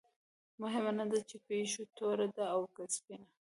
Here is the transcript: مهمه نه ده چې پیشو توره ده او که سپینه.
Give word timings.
مهمه 0.61 0.91
نه 0.97 1.05
ده 1.11 1.19
چې 1.29 1.35
پیشو 1.47 1.83
توره 1.97 2.27
ده 2.35 2.45
او 2.53 2.61
که 2.73 2.83
سپینه. 2.95 3.27